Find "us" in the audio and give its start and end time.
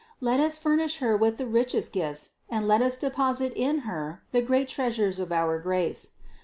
0.39-0.57, 2.81-2.97